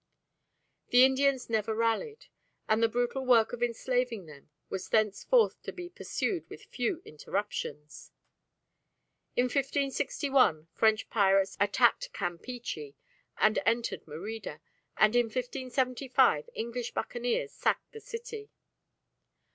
[0.89, 2.25] The Indians never rallied;
[2.67, 8.11] and the brutal work of enslaving them was thenceforth to be pursued with few interruptions.
[9.35, 12.95] In 1561 French pirates attacked Campeachy
[13.37, 14.59] and entered Merida,
[14.97, 18.49] and in 1575 English buccaneers sacked the city.